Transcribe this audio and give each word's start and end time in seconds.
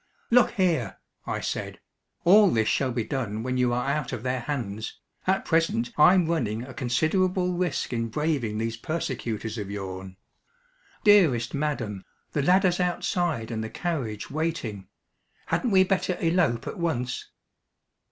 "Look 0.31 0.53
here," 0.53 0.97
I 1.27 1.41
said, 1.41 1.79
"all 2.23 2.49
this 2.49 2.67
shall 2.67 2.91
be 2.91 3.03
done 3.03 3.43
when 3.43 3.57
you 3.59 3.71
are 3.71 3.87
out 3.87 4.11
of 4.11 4.23
their 4.23 4.39
hands. 4.39 4.99
At 5.27 5.45
present 5.45 5.91
I'm 5.95 6.25
running 6.25 6.63
a 6.63 6.73
considerable 6.73 7.53
risk 7.53 7.93
in 7.93 8.07
braving 8.07 8.57
these 8.57 8.77
persecutors 8.77 9.59
of 9.59 9.69
yourn. 9.69 10.17
Dearest 11.03 11.53
madam, 11.53 12.03
the 12.31 12.41
ladder's 12.41 12.79
outside 12.79 13.51
and 13.51 13.63
the 13.63 13.69
carriage 13.69 14.31
waiting. 14.31 14.87
Hadn't 15.45 15.69
we 15.69 15.83
better 15.83 16.17
elope 16.19 16.65
at 16.65 16.79
once?" 16.79 17.29